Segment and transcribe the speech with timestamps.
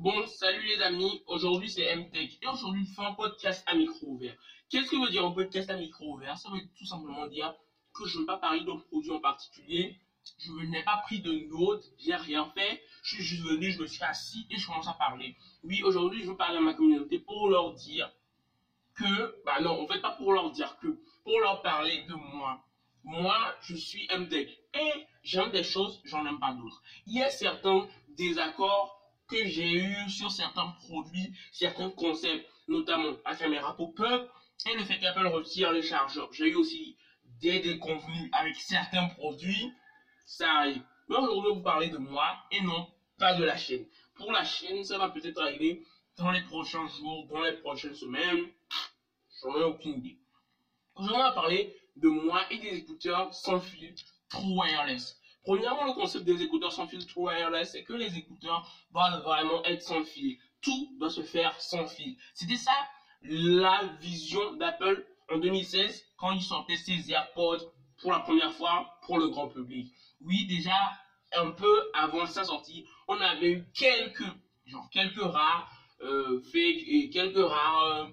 [0.00, 4.06] Bon, salut les amis, aujourd'hui c'est MTech et aujourd'hui je fais un podcast à micro
[4.06, 4.34] ouvert.
[4.70, 6.38] Qu'est-ce que veut dire un podcast à micro ouvert?
[6.38, 7.54] Ça veut tout simplement dire
[7.92, 10.00] que je ne vais pas parler d'un produit en particulier,
[10.38, 13.86] je n'ai pas pris de notes, j'ai rien fait, je suis juste venu, je me
[13.86, 15.36] suis assis et je commence à parler.
[15.64, 18.10] Oui, aujourd'hui je veux parler à ma communauté pour leur dire
[18.94, 22.64] que, bah non, en fait pas pour leur dire que, pour leur parler de moi.
[23.04, 26.82] Moi, je suis MTech et j'aime des choses, j'en aime pas d'autres.
[27.06, 27.86] Il y a certains
[28.16, 28.99] désaccords
[29.30, 34.28] que j'ai eu sur certains produits, certains concepts, notamment la caméra pop-up
[34.66, 36.32] et le fait qu'Apple retire les chargeurs.
[36.32, 36.96] J'ai eu aussi
[37.40, 39.72] des déconvenus avec certains produits,
[40.26, 40.82] ça arrive.
[41.08, 42.86] Mais aujourd'hui, vous parler de moi et non
[43.18, 43.86] pas de la chaîne.
[44.14, 45.84] Pour la chaîne, ça va peut-être arriver
[46.16, 48.46] dans les prochains jours, dans les prochaines semaines.
[49.40, 50.18] J'en ai aucune idée.
[50.94, 53.94] Aujourd'hui, on va parler de moi et des écouteurs sans fil
[54.28, 55.19] True Wireless.
[55.42, 59.62] Premièrement, le concept des écouteurs sans fil True Wireless, c'est que les écouteurs doivent vraiment
[59.64, 60.36] être sans fil.
[60.60, 62.14] Tout doit se faire sans fil.
[62.34, 62.72] C'était ça
[63.22, 69.18] la vision d'Apple en 2016 quand ils sortaient ces AirPods pour la première fois pour
[69.18, 69.90] le grand public.
[70.20, 70.76] Oui, déjà
[71.32, 74.24] un peu avant sa sortie, on avait eu quelques,
[74.66, 75.70] genre quelques rares
[76.02, 78.06] euh, fake et quelques rares euh,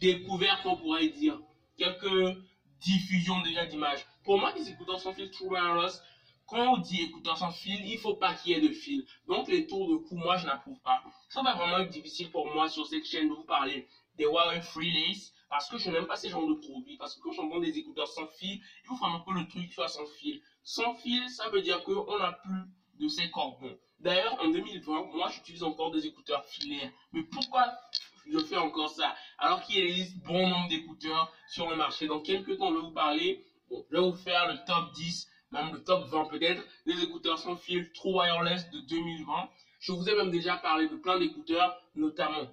[0.00, 1.40] découvertes, on pourrait dire,
[1.76, 2.36] quelques
[2.80, 4.04] diffusions déjà d'images.
[4.24, 6.02] Pour moi, les écouteurs sans fil True Wireless,
[6.46, 9.06] quand on dit écouteurs sans fil, il faut pas qu'il y ait de fil.
[9.28, 11.02] Donc les tours de cou, moi je n'approuve pas.
[11.28, 14.60] Ça va vraiment être difficile pour moi sur cette chaîne de vous parler des Huawei
[14.60, 16.96] Freelace parce que je n'aime pas ces genres de produits.
[16.96, 19.72] Parce que quand je vends des écouteurs sans fil, il faut vraiment que le truc
[19.72, 20.42] soit sans fil.
[20.64, 22.62] Sans fil, ça veut dire qu'on n'a plus
[22.98, 23.78] de ces cordons.
[24.00, 26.90] D'ailleurs, en 2020, moi j'utilise encore des écouteurs filaires.
[27.12, 27.72] Mais pourquoi
[28.26, 29.14] je fais encore ça?
[29.38, 32.92] Alors qu'il existe bon nombre d'écouteurs sur le marché Dans quelques temps, je vais vous
[32.92, 37.38] parler je vais vous faire le top 10, même le top 20 peut-être, des écouteurs
[37.38, 39.48] sans fil True Wireless de 2020.
[39.78, 42.46] Je vous ai même déjà parlé de plein d'écouteurs, notamment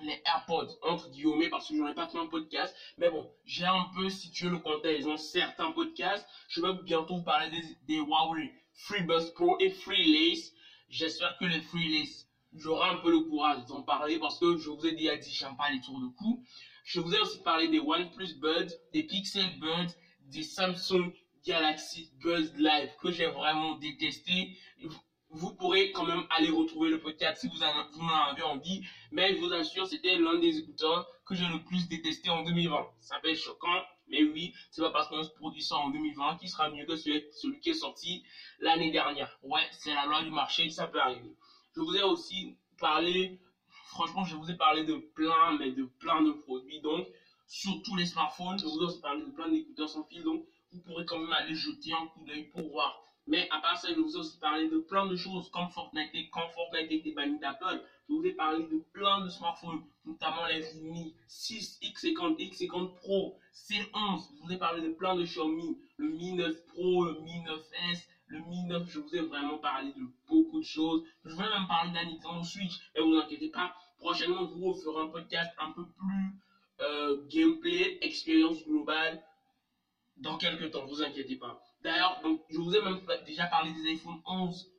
[0.00, 2.74] les AirPods, entre guillemets, parce que j'en ai pas fait un podcast.
[2.98, 6.26] Mais bon, j'ai un peu situé le contexte dans certains podcasts.
[6.48, 7.48] Je vais bientôt vous parler
[7.82, 10.52] des, Huawei FreeBuds Pro et FreeLace.
[10.88, 14.84] J'espère que les FreeLace, j'aurai un peu le courage d'en parler parce que je vous
[14.86, 16.42] ai déjà dit, j'aime pas les tours de cou.
[16.84, 19.94] Je vous ai aussi parlé des OnePlus Buds, des Pixel Buds,
[20.24, 21.12] des Samsung
[21.46, 24.56] Galaxy Buzz Live que j'ai vraiment détesté.
[25.30, 28.82] Vous pourrez quand même aller retrouver le podcast si vous en, avez envie.
[29.10, 32.86] Mais je vous assure, c'était l'un des écouteurs que j'ai le plus détesté en 2020.
[33.00, 36.48] Ça fait choquant, mais oui, c'est pas parce qu'on se produit ça en 2020 qui
[36.48, 38.22] sera mieux que celui, celui qui est sorti
[38.60, 39.38] l'année dernière.
[39.42, 41.34] Ouais, c'est la loi du marché, ça peut arriver.
[41.74, 43.40] Je vous ai aussi parlé,
[43.88, 46.80] franchement, je vous ai parlé de plein, mais de plein de produits.
[46.80, 47.06] Donc,
[47.46, 48.58] sur tous les smartphones.
[48.58, 51.32] Je vous ai aussi parlé de plein d'écouteurs sans fil, donc vous pourrez quand même
[51.32, 53.00] aller jeter un coup d'œil pour voir.
[53.26, 56.10] Mais à part ça, je vous ai aussi parlé de plein de choses comme Fortnite
[56.12, 57.82] et quand Fortnite était banni d'Apple.
[58.06, 63.38] Je vous ai parlé de plein de smartphones, notamment les Mi 6, X50, X50 Pro,
[63.54, 64.28] C11.
[64.36, 68.06] Je vous ai parlé de plein de Xiaomi, le Mi 9 Pro, le Mi 9S,
[68.26, 68.90] le Mi 9.
[68.90, 71.02] Je vous ai vraiment parlé de beaucoup de choses.
[71.24, 72.74] Je vais même parler d'un Nintendo Switch.
[72.94, 76.34] Et vous inquiétez pas, prochainement, je vous ferai un podcast un peu plus
[76.80, 79.22] euh, gameplay, expérience globale
[80.16, 81.60] dans quelques temps, vous inquiétez pas.
[81.82, 84.72] D'ailleurs, je vous ai même déjà parlé des iPhone 11,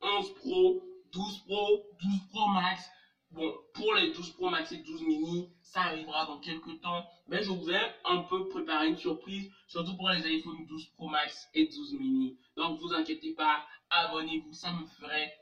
[0.00, 0.82] 11 Pro,
[1.12, 2.90] 12 Pro, 12 Pro Max.
[3.30, 7.06] Bon, pour les 12 Pro Max et 12 mini, ça arrivera dans quelques temps.
[7.28, 11.08] Mais je vous ai un peu préparé une surprise, surtout pour les iPhone 12 Pro
[11.08, 12.36] Max et 12 mini.
[12.56, 15.32] Donc, vous inquiétez pas, abonnez-vous, ça me ferait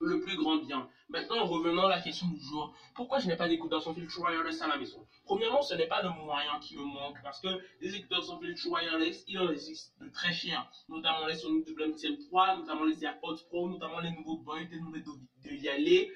[0.00, 0.88] le plus grand bien.
[1.08, 2.74] Maintenant, revenons à la question du jour.
[2.94, 5.06] Pourquoi je n'ai pas d'écouteurs sans fil wireless à la maison?
[5.24, 7.48] Premièrement, ce n'est pas le moyen qui me manque parce que
[7.80, 12.58] les écouteurs sans fil wireless, il en existe de très chers, notamment les Sony WMCM3,
[12.58, 16.08] notamment les AirPods Pro, notamment les nouveaux Boy, les nouveaux de Yale.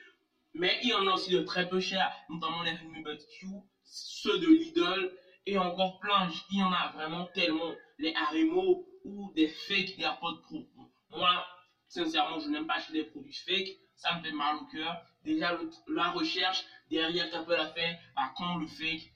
[0.55, 3.47] Mais il y en a aussi de très peu chers, notamment les Redmi Buds Q,
[3.85, 5.13] ceux de Lidl
[5.47, 6.29] et encore plein.
[6.51, 7.73] Il y en a vraiment tellement.
[7.99, 10.67] Les Arimo ou des fake AirPods Pro.
[11.11, 11.45] Moi,
[11.91, 13.77] Sincèrement, je n'aime pas acheter des produits fake.
[13.97, 15.05] Ça me fait mal au cœur.
[15.25, 19.13] Déjà, la recherche derrière qu'Apple a fait, par contre, le fake,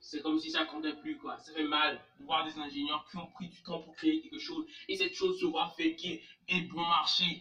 [0.00, 1.38] c'est comme si ça comptait plus, quoi.
[1.38, 4.40] Ça fait mal de voir des ingénieurs qui ont pris du temps pour créer quelque
[4.40, 7.40] chose et cette chose se voit faker et bon marché.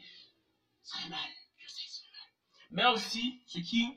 [0.84, 1.30] Ça fait mal.
[1.58, 2.30] Je sais, ça fait mal.
[2.70, 3.88] Mais aussi, ce qui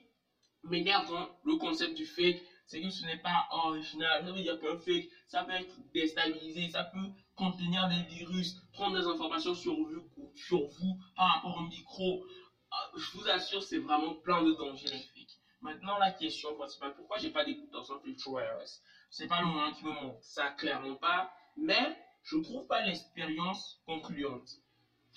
[0.64, 4.24] m'énerve dans le concept du fake, c'est que ce n'est pas original.
[4.24, 9.00] Ça veut dire qu'un fake, ça peut être déstabilisé, ça peut contenir des virus, prendre
[9.00, 12.22] des informations sur vous, sur vous par rapport au micro.
[12.22, 15.38] Euh, je vous assure, c'est vraiment plein de dangers les fakes.
[15.62, 19.72] Maintenant, la question principale, pourquoi j'ai pas d'écouteurs sans filtre wireless C'est pas le moment
[19.72, 24.48] qui me manque, ça clairement pas, mais je ne trouve pas l'expérience concluante.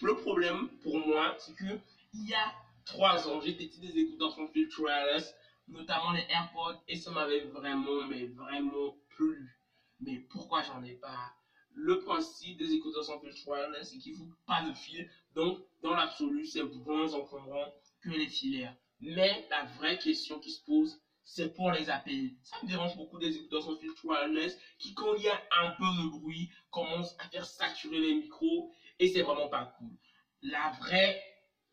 [0.02, 1.80] Le problème pour moi, c'est que
[2.14, 2.54] il y a
[2.86, 5.36] trois ans, j'ai testé des écouteurs sans fil wireless,
[5.68, 9.58] notamment les AirPods, et ça m'avait vraiment, mais vraiment plu.
[10.00, 11.34] Mais pourquoi j'en ai pas?
[11.74, 15.10] Le principe des écouteurs sans fil wireless, c'est qu'il ne faut pas de fil.
[15.36, 18.76] Donc, dans l'absolu, c'est moins encombrant que les filaires.
[19.00, 22.36] Mais la vraie question qui se pose, c'est pour les API.
[22.44, 25.72] Ça me dérange beaucoup des écouteurs sans fil wireless qui, quand il y a un
[25.72, 29.96] peu de bruit, commencent à faire saturer les micros et c'est vraiment pas cool.
[30.42, 31.22] La vraie,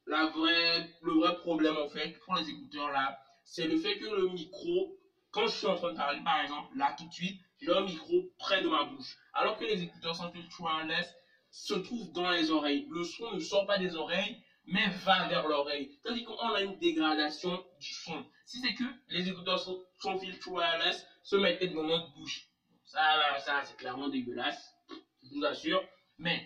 [0.06, 3.18] la vraie, le vrai problème en fait pour les écouteurs là,
[3.50, 4.94] c'est le fait que le micro,
[5.30, 7.80] quand je suis en train de parler par exemple, là tout de suite, j'ai un
[7.80, 9.16] micro près de ma bouche.
[9.32, 11.10] Alors que les écouteurs sans fil wireless
[11.50, 12.86] se trouvent dans les oreilles.
[12.90, 15.98] Le son ne sort pas des oreilles, mais va vers l'oreille.
[16.02, 18.22] Tandis qu'on a une dégradation du son.
[18.44, 22.46] Si c'est que les écouteurs sans fil wireless se mettaient dans notre bouche.
[22.84, 23.00] Ça,
[23.38, 24.74] ça c'est clairement dégueulasse,
[25.22, 25.82] je vous assure.
[26.18, 26.44] Mais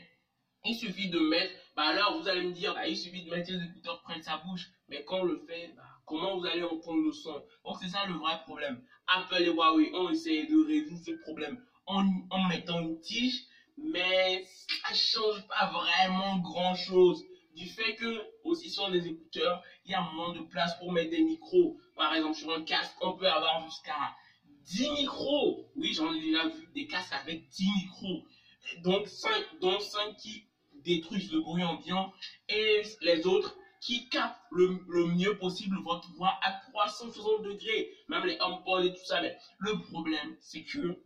[0.65, 3.51] il suffit de mettre, bah alors vous allez me dire, bah, il suffit de mettre
[3.51, 4.69] les écouteurs près de sa bouche.
[4.89, 8.05] Mais quand on le fait, bah, comment vous allez entendre le son Donc c'est ça
[8.05, 8.79] le vrai problème.
[9.07, 13.41] Apple et Huawei ont essayé de résoudre ce problème en, en mettant une tige,
[13.79, 17.25] mais ça change pas vraiment grand chose
[17.57, 21.11] du fait que aussi sur les écouteurs, il y a moins de place pour mettre
[21.11, 21.79] des micros.
[21.97, 24.15] Par exemple, sur un casque, on peut avoir jusqu'à
[24.67, 25.67] 10 micros.
[25.77, 28.23] Oui, j'en ai déjà vu des casques avec 10 micros.
[28.83, 29.31] Donc 5,
[29.61, 30.45] dont 5 qui
[30.85, 32.13] détruisent le bruit ambiant
[32.49, 38.39] et les autres qui captent le, mieux possible votre voix à 360 degrés, même les
[38.41, 39.21] HomePod et tout ça.
[39.21, 40.97] Mais le problème, c'est que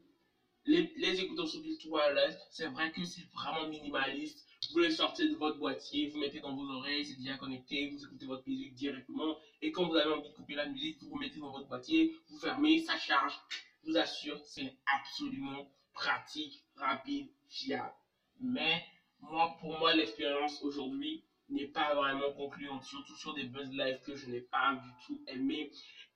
[0.67, 5.37] les, les écouteurs sur wireless, c'est vrai que c'est vraiment minimaliste vous les sortez de
[5.37, 9.39] votre boîtier, vous mettez dans vos oreilles, c'est déjà connecté, vous écoutez votre musique directement.
[9.63, 12.39] Et quand vous avez envie de couper la musique, vous remettez dans votre boîtier, vous
[12.39, 13.39] fermez, ça charge.
[13.85, 17.95] Je vous assure, c'est absolument pratique, rapide, fiable.
[18.41, 18.85] Mais
[19.21, 24.15] moi, pour moi, l'expérience aujourd'hui n'est pas vraiment concluante, surtout sur des buzz live que
[24.15, 25.71] je n'ai pas du tout aimé.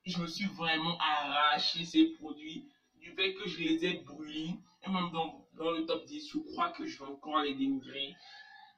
[0.05, 4.55] Je me suis vraiment arraché ces produits du fait que je les ai brûlés.
[4.83, 8.15] Et même dans, dans le top 10, je crois que je vais encore les dénigrer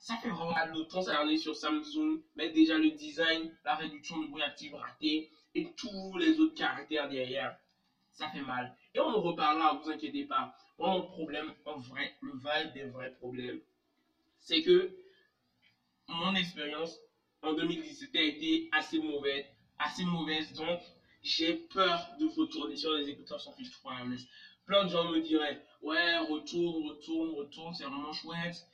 [0.03, 0.69] ça fait vraiment mal.
[0.73, 5.29] Le temps est sur Samsung, mais déjà le design, la réduction de bruit actif raté
[5.55, 7.55] et tous les autres caractères derrière,
[8.11, 8.75] ça fait mal.
[8.93, 10.53] Et on en reparlera, vous inquiétez pas.
[10.77, 13.61] mon problème, en vrai, le vrai des vrais problèmes,
[14.39, 14.93] c'est que
[16.07, 16.99] mon expérience
[17.41, 19.45] en 2017 a été assez mauvaise,
[19.79, 20.79] assez mauvaise, donc
[21.21, 24.25] j'ai peur de retourner sur les écouteurs sans filtre wireless.
[24.65, 28.65] Plein de gens me diraient, ouais, retourne, retourne, retourne, c'est vraiment chouette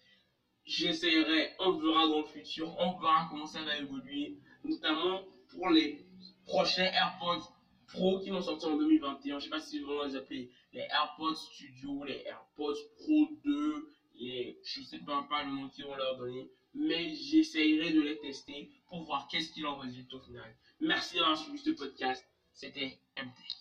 [0.69, 6.05] j'essaierai, on verra dans le futur, on verra comment ça va évoluer, notamment pour les
[6.45, 7.43] prochains AirPods
[7.87, 9.21] Pro qui vont sortir en 2021.
[9.23, 13.89] Je ne sais pas si vous les appeler les AirPods Studio, les AirPods Pro 2,
[14.19, 18.01] les, je ne sais pas, pas le nom qu'ils vont leur donner, mais j'essaierai de
[18.01, 20.56] les tester pour voir qu'est-ce qu'il en résulte au final.
[20.80, 22.25] Merci d'avoir suivi ce podcast.
[22.54, 23.57] C'était MT.